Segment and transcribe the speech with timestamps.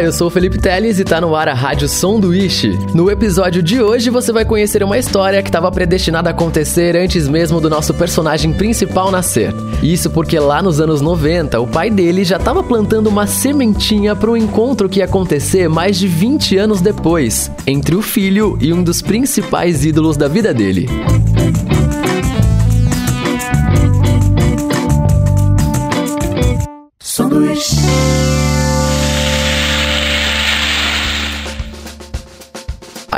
[0.00, 2.70] Olá, eu sou o Felipe Teles e tá no ar a Rádio Sanduíche.
[2.94, 7.28] No episódio de hoje você vai conhecer uma história que estava predestinada a acontecer antes
[7.28, 9.52] mesmo do nosso personagem principal nascer.
[9.82, 14.30] Isso porque lá nos anos 90, o pai dele já estava plantando uma sementinha para
[14.30, 18.82] um encontro que ia acontecer mais de 20 anos depois, entre o filho e um
[18.82, 20.88] dos principais ídolos da vida dele.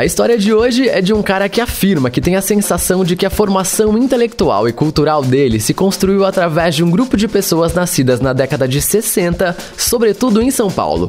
[0.03, 3.15] A história de hoje é de um cara que afirma que tem a sensação de
[3.15, 7.73] que a formação intelectual e cultural dele se construiu através de um grupo de pessoas
[7.73, 11.09] nascidas na década de 60, sobretudo em São Paulo.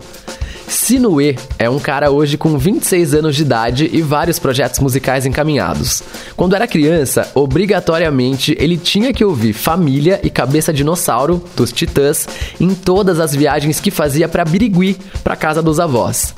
[0.68, 6.04] Sinuê é um cara hoje com 26 anos de idade e vários projetos musicais encaminhados.
[6.36, 12.28] Quando era criança, obrigatoriamente ele tinha que ouvir Família e Cabeça Dinossauro, dos Titãs,
[12.60, 16.34] em todas as viagens que fazia para Birigui, para casa dos avós.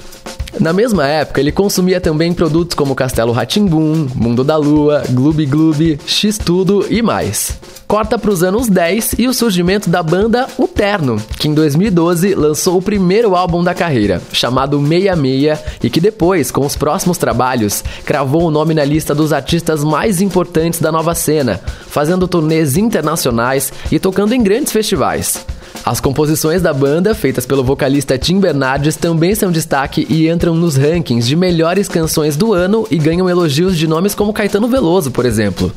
[0.59, 5.99] Na mesma época, ele consumia também produtos como Castelo Ratimbum, Mundo da Lua, Gloob Gloob,
[6.05, 7.57] X-Tudo e mais.
[7.87, 12.33] Corta para os anos 10 e o surgimento da banda O Terno, que em 2012
[12.33, 17.17] lançou o primeiro álbum da carreira, chamado Meia Meia, e que depois, com os próximos
[17.17, 22.77] trabalhos, cravou o nome na lista dos artistas mais importantes da nova cena, fazendo turnês
[22.77, 25.45] internacionais e tocando em grandes festivais.
[25.85, 30.75] As composições da banda, feitas pelo vocalista Tim Bernardes, também são destaque e entram nos
[30.75, 35.25] rankings de melhores canções do ano e ganham elogios de nomes como Caetano Veloso, por
[35.25, 35.72] exemplo.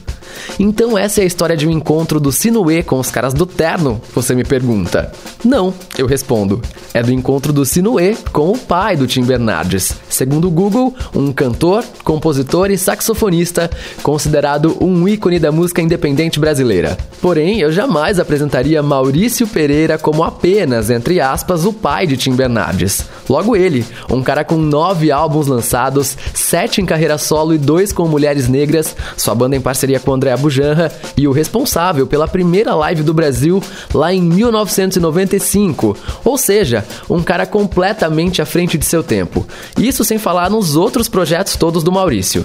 [0.58, 4.00] Então essa é a história de um encontro do Sinuê com os caras do Terno?
[4.14, 5.12] Você me pergunta.
[5.44, 6.60] Não, eu respondo.
[6.92, 9.94] É do encontro do Sinuê com o pai do Tim Bernardes.
[10.08, 13.70] Segundo o Google, um cantor, compositor e saxofonista,
[14.02, 16.96] considerado um ícone da música independente brasileira.
[17.20, 23.04] Porém, eu jamais apresentaria Maurício Pereira como apenas, entre aspas, o pai de Tim Bernardes.
[23.28, 28.08] Logo ele, um cara com nove álbuns lançados, sete em carreira solo e dois com
[28.08, 33.02] mulheres negras, sua banda em parceria com André Bujanra e o responsável pela primeira live
[33.02, 33.62] do Brasil
[33.94, 35.96] lá em 1995.
[36.24, 39.46] Ou seja, um cara completamente à frente de seu tempo.
[39.78, 42.44] Isso sem falar nos outros projetos todos do Maurício.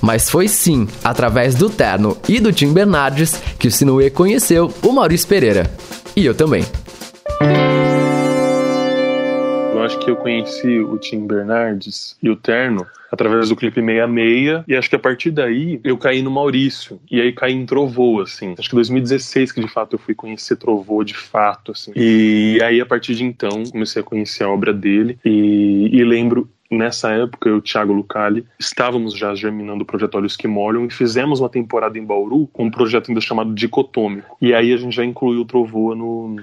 [0.00, 4.92] Mas foi sim, através do Terno e do Tim Bernardes, que o Sinuê conheceu o
[4.92, 5.70] Maurício Pereira.
[6.16, 6.64] E eu também.
[9.90, 14.64] Acho que eu conheci o Tim Bernardes e o Terno através do clipe Meia Meia,
[14.68, 18.20] e acho que a partir daí eu caí no Maurício, e aí caí em Trovô,
[18.20, 18.54] assim.
[18.56, 21.90] Acho que 2016 que de fato eu fui conhecer Trovô de fato, assim.
[21.96, 26.48] E aí a partir de então comecei a conhecer a obra dele, e, e lembro
[26.70, 30.86] Nessa época, eu e o Thiago Lucali estávamos já germinando o projeto Olhos que Molham
[30.86, 34.36] e fizemos uma temporada em Bauru com um projeto ainda chamado Dicotômico.
[34.40, 36.36] E aí a gente já incluiu o Trovoa no,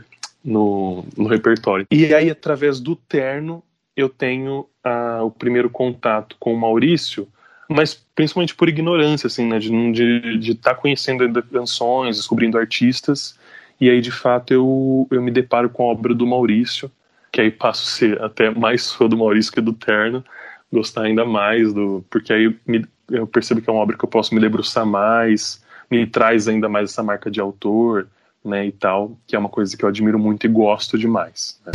[0.48, 1.86] no, no repertório.
[1.92, 3.62] E aí, através do Terno,
[3.98, 7.28] eu tenho uh, o primeiro contato com o Maurício,
[7.70, 13.38] mas principalmente por ignorância, assim, né, de estar tá conhecendo canções, descobrindo artistas,
[13.80, 16.90] e aí, de fato, eu, eu me deparo com a obra do Maurício,
[17.30, 20.24] que aí passo a ser até mais fã do Maurício que do Terno,
[20.72, 22.04] gostar ainda mais do.
[22.10, 25.62] Porque aí me, eu percebo que é uma obra que eu posso me debruçar mais,
[25.92, 28.08] me traz ainda mais essa marca de autor,
[28.48, 31.60] né, e tal, que é uma coisa que eu admiro muito e gosto demais.
[31.66, 31.74] Né.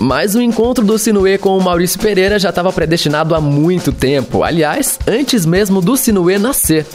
[0.00, 4.42] Mas o encontro do Sinuê com o Maurício Pereira já estava predestinado há muito tempo.
[4.42, 6.86] Aliás, antes mesmo do Sinuê nascer.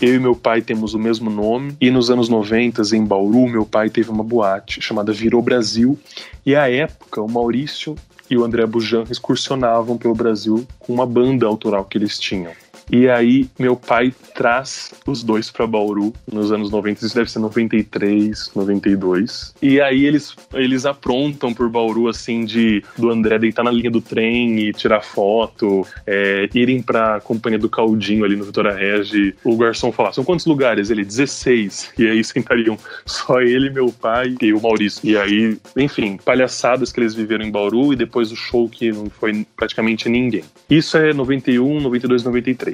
[0.00, 3.64] Eu e meu pai temos o mesmo nome, e nos anos 90, em Bauru, meu
[3.64, 5.98] pai teve uma boate chamada Virou Brasil,
[6.44, 7.94] e à época o Maurício
[8.28, 12.52] e o André Bujan excursionavam pelo Brasil com uma banda autoral que eles tinham.
[12.90, 17.38] E aí, meu pai traz os dois para Bauru nos anos 90, isso deve ser
[17.38, 19.54] 93, 92.
[19.62, 24.00] E aí eles, eles aprontam por Bauru, assim, de do André deitar na linha do
[24.00, 29.34] trem e tirar foto, é, irem pra companhia do Caldinho ali no Vitória Regi.
[29.44, 30.90] O garçom falar: são quantos lugares?
[30.90, 31.92] Ele, 16.
[31.98, 35.00] E aí sentariam só ele, meu pai e o Maurício.
[35.08, 39.08] E aí, enfim, palhaçadas que eles viveram em Bauru e depois o show que não
[39.08, 40.44] foi praticamente ninguém.
[40.68, 42.73] Isso é 91, 92, 93.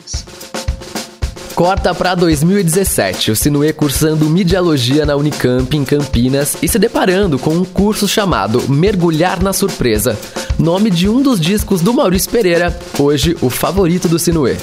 [1.54, 7.50] Corta para 2017, o Sinuê cursando Midialogia na Unicamp em Campinas e se deparando com
[7.50, 10.18] um curso chamado Mergulhar na Surpresa,
[10.58, 14.56] nome de um dos discos do Maurício Pereira, hoje o favorito do Sinuê.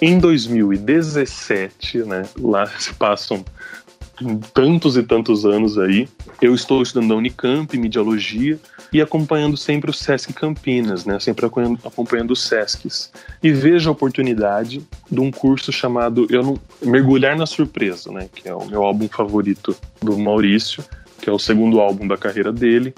[0.00, 3.44] Em 2017, né, lá se passam
[4.52, 6.08] tantos e tantos anos aí.
[6.40, 8.58] Eu estou estudando na Unicamp, Mediologia,
[8.92, 11.18] e acompanhando sempre o Sesc Campinas, né?
[11.18, 13.10] Sempre acompanhando, os Sescs.
[13.42, 18.28] E vejo a oportunidade de um curso chamado eu não, Mergulhar na Surpresa, né?
[18.32, 20.84] Que é o meu álbum favorito do Maurício,
[21.20, 22.94] que é o segundo álbum da carreira dele,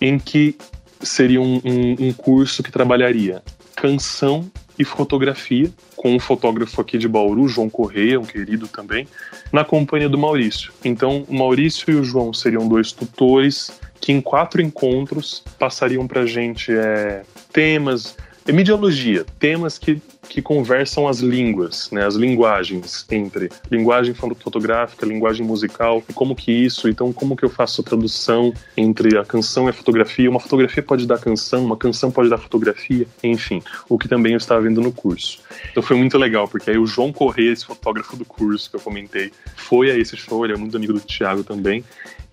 [0.00, 0.56] em que
[1.00, 3.42] seria um, um, um curso que trabalharia
[3.76, 9.08] canção e fotografia, com um fotógrafo aqui de Bauru, João Correia, um querido também,
[9.52, 10.72] na companhia do Maurício.
[10.84, 16.24] Então, o Maurício e o João seriam dois tutores que em quatro encontros passariam para
[16.24, 17.22] gente é,
[17.52, 18.16] temas,
[18.46, 26.02] é temas que, que conversam as línguas, né, as linguagens entre linguagem fotográfica, linguagem musical,
[26.08, 29.70] e como que isso, então como que eu faço a tradução entre a canção e
[29.70, 34.08] a fotografia, uma fotografia pode dar canção, uma canção pode dar fotografia, enfim, o que
[34.08, 35.40] também eu estava vendo no curso.
[35.70, 38.80] Então foi muito legal, porque aí o João Corrêa, esse fotógrafo do curso que eu
[38.80, 41.84] comentei, foi a esse show, ele é muito amigo do Thiago também,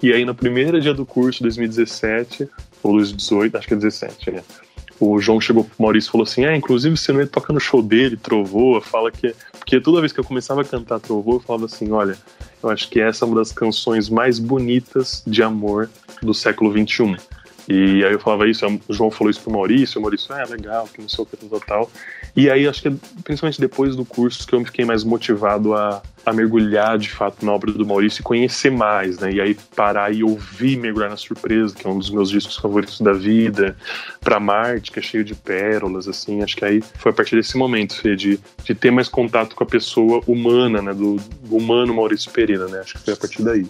[0.02, 2.50] e aí, no primeiro dia do curso, 2017,
[2.84, 4.44] ou 2018, acho que é 17, né?
[5.00, 7.60] O João chegou pro Maurício e falou assim: É, inclusive você não ia tocar no
[7.60, 9.34] show dele, Trovoa, fala que.
[9.58, 12.18] Porque toda vez que eu começava a cantar Trovoa, eu falava assim: Olha,
[12.62, 15.90] eu acho que essa é uma das canções mais bonitas de amor
[16.22, 17.18] do século XXI.
[17.68, 20.88] E aí eu falava isso, o João falou isso pro Maurício, o Maurício, é legal,
[20.92, 21.90] que não sei o que, total.
[22.36, 22.92] E aí acho que
[23.24, 27.54] principalmente depois do curso que eu fiquei mais motivado a, a mergulhar de fato na
[27.54, 29.32] obra do Maurício e conhecer mais, né?
[29.32, 33.00] E aí parar e ouvir Mergulhar na Surpresa, que é um dos meus discos favoritos
[33.00, 33.76] da vida,
[34.20, 36.44] para Marte, que é cheio de pérolas, assim.
[36.44, 39.64] Acho que aí foi a partir desse momento, Fê, de, de ter mais contato com
[39.64, 40.94] a pessoa humana, né?
[40.94, 42.80] Do, do humano Maurício Pereira, né?
[42.80, 43.66] Acho que foi a partir daí.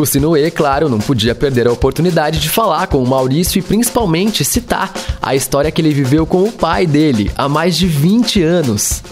[0.00, 4.42] O Sinuê, claro, não podia perder a oportunidade de falar com o Maurício e principalmente
[4.46, 9.02] citar a história que ele viveu com o pai dele há mais de 20 anos.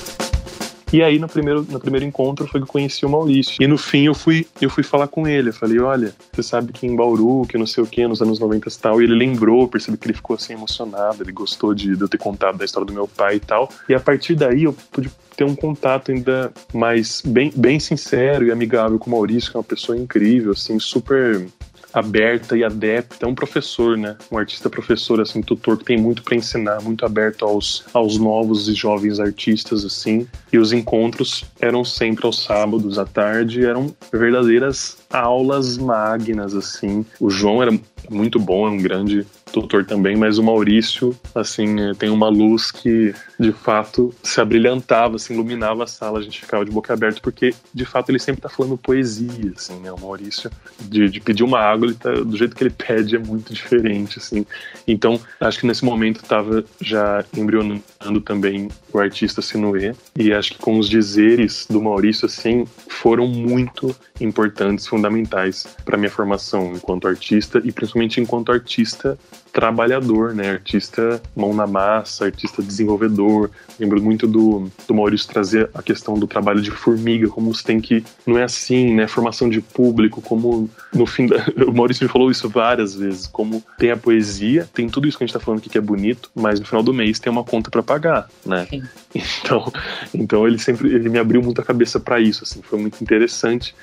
[0.93, 3.57] E aí, no primeiro, no primeiro encontro, foi que eu conheci o Maurício.
[3.61, 5.51] E no fim, eu fui, eu fui falar com ele.
[5.51, 8.39] Eu falei, olha, você sabe que em Bauru, que não sei o que, nos anos
[8.39, 9.01] 90 e tal.
[9.01, 11.23] E ele lembrou, percebi que ele ficou assim emocionado.
[11.23, 13.69] Ele gostou de, de eu ter contado da história do meu pai e tal.
[13.89, 18.51] E a partir daí, eu pude ter um contato ainda mais bem, bem sincero e
[18.51, 21.47] amigável com o Maurício, que é uma pessoa incrível, assim, super
[21.93, 24.17] aberta e adepta, é um professor, né?
[24.31, 28.69] Um artista professor, assim, tutor que tem muito para ensinar, muito aberto aos, aos novos
[28.69, 30.27] e jovens artistas, assim.
[30.53, 37.05] E os encontros eram sempre aos sábados à tarde, eram verdadeiras aulas magnas, assim.
[37.21, 37.73] O João era
[38.11, 42.71] muito bom, é um grande tutor também, mas o Maurício, assim, é, tem uma luz
[42.71, 47.21] que de fato se abrilhantava, assim, iluminava a sala, a gente ficava de boca aberta,
[47.23, 49.93] porque de fato ele sempre tá falando poesia, assim, né?
[49.93, 50.51] O Maurício,
[50.81, 54.19] de, de pedir uma água, ele tá, do jeito que ele pede é muito diferente,
[54.19, 54.45] assim.
[54.87, 60.59] Então, acho que nesse momento tava já embrionando também o artista Sinuê, e acho que
[60.59, 67.61] com os dizeres do Maurício, assim, foram muito importantes, fundamentais para minha formação enquanto artista
[67.65, 69.19] e principalmente enquanto artista
[69.53, 70.51] trabalhador, né?
[70.51, 73.51] Artista mão na massa, artista desenvolvedor.
[73.79, 77.81] Lembro muito do, do Maurício trazer a questão do trabalho de formiga, como você tem
[77.81, 78.05] que.
[78.27, 79.07] Não é assim, né?
[79.07, 81.27] Formação de público, como no fim.
[81.27, 81.37] Da,
[81.67, 85.25] o Maurício me falou isso várias vezes, como tem a poesia, tem tudo isso que
[85.25, 87.45] a gente tá falando aqui que é bonito, mas no final do mês tem uma
[87.45, 88.67] conta para pagar, né?
[88.71, 88.83] Sim.
[89.15, 89.73] Então,
[90.15, 93.75] então ele sempre ele me abriu muito a cabeça para isso, assim, foi muito interessante.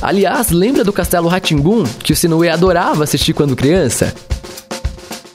[0.00, 4.12] Aliás, lembra do Castelo Ratimbum que o Sinuê adorava assistir quando criança?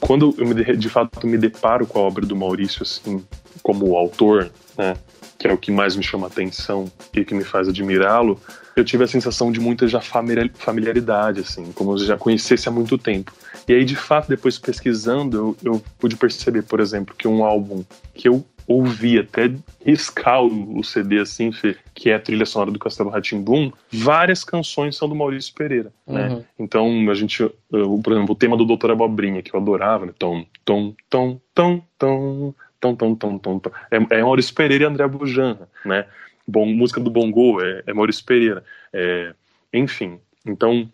[0.08, 3.22] Quando eu me, de fato me deparo com a obra do Maurício assim
[3.62, 4.96] como autor, né,
[5.38, 8.40] que é o que mais me chama atenção e que me faz admirá-lo,
[8.74, 12.98] eu tive a sensação de muita já familiaridade, assim, como eu já conhecesse há muito
[12.98, 13.34] tempo.
[13.68, 17.84] E aí, de fato, depois pesquisando, eu, eu pude perceber, por exemplo, que um álbum
[18.14, 19.50] que eu ouvi até
[19.84, 21.52] riscar o, CD assim,
[21.96, 26.30] que é a trilha sonora do Castelo Ratimbum, várias canções são do Maurício Pereira, né?
[26.30, 26.44] Uhum.
[26.60, 30.14] Então, a gente, uh, por exemplo, o tema do Doutor Abobrinha, que eu adorava, né?
[30.20, 33.72] Tom, tom, tom, tom, tom, tom, tom, tom, tom, tom.
[33.90, 36.06] É, é Maurício Pereira e André Bujan, né?
[36.46, 38.64] Bom, música do Bongo é, é Maurício Pereira.
[38.92, 39.34] É,
[39.74, 40.90] enfim, então,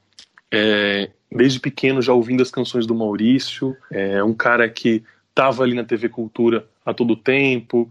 [0.51, 5.73] é, desde pequeno já ouvindo as canções do Maurício, é um cara que estava ali
[5.73, 7.87] na TV Cultura a todo tempo.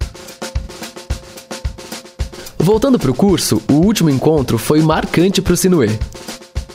[2.59, 5.89] Voltando para o curso, o último encontro foi marcante para o Sinuê.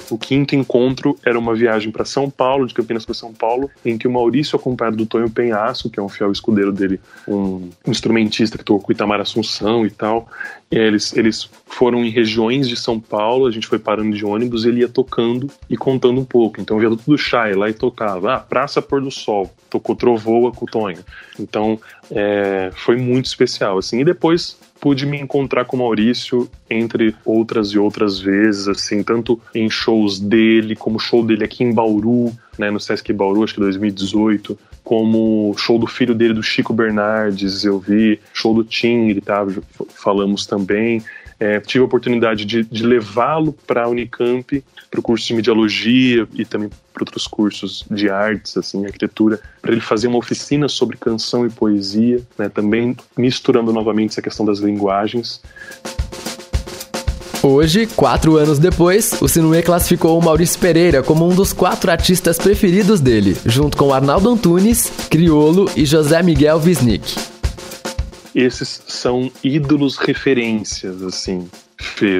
[0.09, 3.97] O quinto encontro era uma viagem para São Paulo, de Campinas para São Paulo, em
[3.97, 8.57] que o Maurício, acompanhado do Tonho Penhaço, que é um fiel escudeiro dele, um instrumentista
[8.57, 10.27] que tocou com Itamar Assunção e tal,
[10.71, 14.65] e eles, eles foram em regiões de São Paulo, a gente foi parando de ônibus,
[14.65, 16.59] ele ia tocando e contando um pouco.
[16.59, 18.35] Então, via tudo chai lá e tocava.
[18.35, 20.99] Ah, Praça Pôr do Sol, tocou Trovoa com o Tonho.
[21.39, 21.79] Então,
[22.11, 24.01] é, foi muito especial, assim.
[24.01, 29.37] E depois pude me encontrar com o Maurício entre outras e outras vezes, assim, tanto
[29.53, 33.59] em shows dele, como show dele aqui em Bauru, né, no Sesc Bauru, acho que
[33.59, 39.19] 2018, como show do filho dele, do Chico Bernardes, eu vi, show do Tim, ele
[39.19, 41.03] tava, falamos também.
[41.39, 46.27] É, tive a oportunidade de, de levá-lo para a Unicamp, para o curso de mediologia
[46.33, 50.97] e também para outros cursos de artes, assim, arquitetura, para ele fazer uma oficina sobre
[50.97, 55.41] canção e poesia, né, também misturando novamente essa questão das linguagens.
[57.43, 62.37] Hoje, quatro anos depois, o Sinuê classificou o Maurício Pereira como um dos quatro artistas
[62.37, 67.26] preferidos dele, junto com Arnaldo Antunes, Criolo e José Miguel Wisnik.
[68.37, 71.49] Esses são ídolos referências, assim.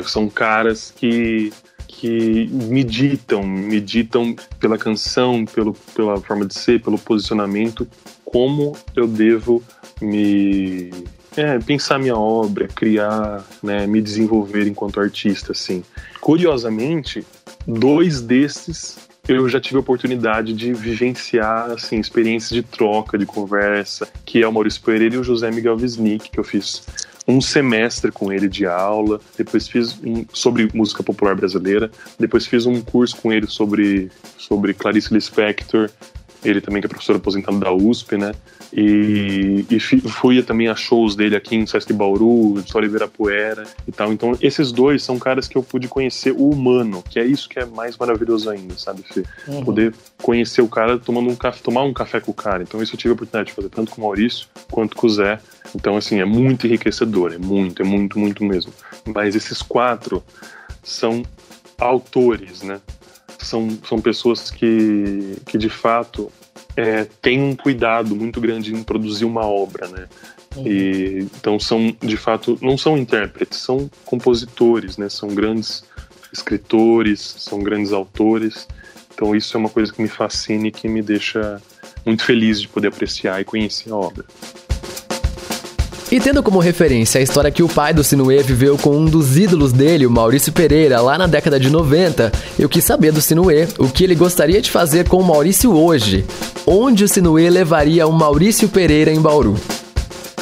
[0.03, 1.53] São caras que
[1.87, 7.87] que meditam, meditam pela canção, pelo, pela forma de ser, pelo posicionamento,
[8.23, 9.63] como eu devo
[9.99, 10.91] me
[11.35, 15.83] é, pensar minha obra, criar, né, me desenvolver enquanto artista, assim.
[16.21, 17.25] Curiosamente,
[17.65, 24.07] dois desses eu já tive a oportunidade de vivenciar, assim, experiências de troca, de conversa,
[24.25, 26.83] que é o Maurício Pereira e o José Miguel Wisnik, que eu fiz
[27.27, 32.65] um semestre com ele de aula, depois fiz um sobre música popular brasileira, depois fiz
[32.65, 35.89] um curso com ele sobre, sobre Clarice Lispector,
[36.49, 38.33] ele também que é professor aposentado da USP, né?
[38.73, 43.91] E, e fui também a shows dele aqui em Sesc Bauru, de Oliveira Poera e
[43.91, 44.11] tal.
[44.11, 47.59] Então, esses dois são caras que eu pude conhecer o humano, que é isso que
[47.59, 49.23] é mais maravilhoso ainda, sabe, Fê?
[49.47, 49.63] Uhum.
[49.63, 52.63] Poder conhecer o cara tomando um café, tomar um café com o cara.
[52.63, 55.09] Então, isso eu tive a oportunidade de fazer tanto com o Maurício quanto com o
[55.09, 55.39] Zé.
[55.75, 58.73] Então, assim, é muito enriquecedor, é muito, é muito, muito mesmo.
[59.05, 60.23] Mas esses quatro
[60.83, 61.23] são
[61.77, 62.79] autores, né?
[63.39, 66.31] São, são pessoas que, que de fato
[66.77, 70.07] é, têm um cuidado muito grande em produzir uma obra, né?
[70.55, 70.67] Uhum.
[70.67, 75.09] E, então são, de fato, não são intérpretes, são compositores, né?
[75.09, 75.83] São grandes
[76.31, 78.67] escritores, são grandes autores.
[79.11, 81.59] Então isso é uma coisa que me fascina e que me deixa
[82.05, 84.23] muito feliz de poder apreciar e conhecer a obra.
[86.09, 89.37] E tendo como referência a história que o pai do Sinuê viveu com um dos
[89.37, 93.67] ídolos dele, o Maurício Pereira, lá na década de 90, eu quis saber do Sinuê
[93.77, 96.25] o que ele gostaria de fazer com o Maurício hoje.
[96.65, 99.55] Onde o Sinuê levaria o Maurício Pereira em Bauru?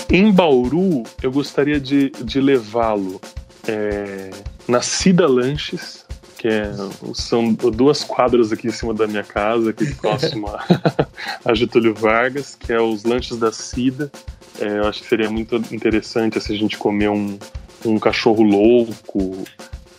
[0.08, 3.20] Em Bauru, eu gostaria de, de levá-lo
[3.68, 4.30] é,
[4.68, 6.06] na Cida Lanches,
[6.38, 6.72] que é,
[7.16, 10.64] são duas quadras aqui em cima da minha casa, aqui próximo a,
[11.44, 14.12] a Getúlio Vargas, que é os lanches da Cida.
[14.60, 17.38] É, eu acho que seria muito interessante se a gente comer um,
[17.86, 19.44] um cachorro louco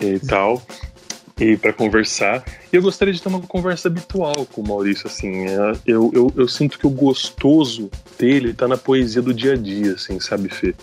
[0.01, 0.63] e tal,
[1.39, 2.45] e para conversar.
[2.73, 5.47] Eu gostaria de ter uma conversa habitual com o Maurício, assim.
[5.47, 9.57] É, eu, eu, eu sinto que o gostoso dele tá na poesia do dia a
[9.57, 10.75] dia, assim, sabe, Fê?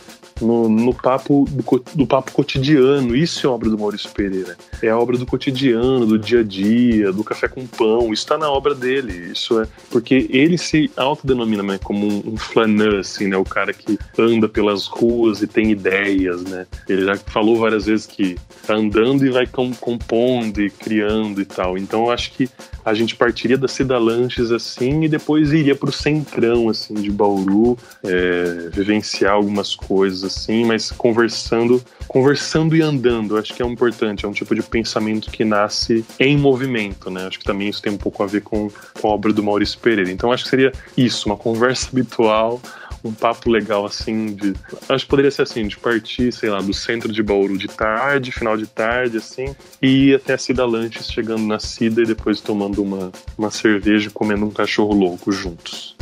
[0.42, 3.16] no, no papo do, do, papo cotidiano.
[3.16, 4.58] Isso é obra do Maurício Pereira.
[4.82, 8.13] É a obra do cotidiano, do dia a dia, do café com pão.
[8.13, 9.32] Isso está na obra dele.
[9.32, 13.38] Isso é porque ele se autodenomina né, como um, um flaneur, assim, né?
[13.38, 16.66] O cara que anda pelas ruas e tem ideias, né?
[16.88, 18.36] Ele já falou várias vezes que
[18.66, 21.78] tá andando e vai compondo e criando e tal.
[21.84, 22.50] Então eu acho que
[22.84, 27.12] a gente partiria da Cida Lanches assim e depois iria para o centrão assim de
[27.12, 33.38] Bauru, é, vivenciar algumas coisas assim, mas conversando, conversando e andando.
[33.38, 34.25] Acho que é importante.
[34.25, 37.28] É um tipo de pensamento que nasce em movimento, né?
[37.28, 39.80] Acho que também isso tem um pouco a ver com, com a obra do Maurício
[39.80, 40.12] Pereira.
[40.12, 42.62] Então acho que seria isso, uma conversa habitual
[43.03, 44.53] um papo legal assim de.
[44.88, 48.31] Acho que poderia ser assim, de partir, sei lá, do centro de Bauru de tarde,
[48.31, 52.39] final de tarde, assim, e ir até a Cida Lanches, chegando na Cida e depois
[52.39, 55.95] tomando uma, uma cerveja e comendo um cachorro louco juntos.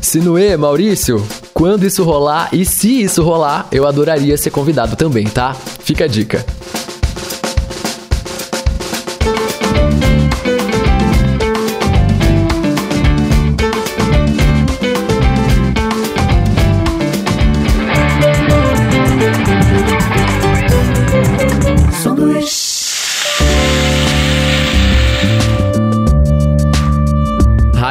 [0.00, 5.54] Sinuê, Maurício, quando isso rolar e se isso rolar, eu adoraria ser convidado também, tá?
[5.54, 6.44] Fica a dica.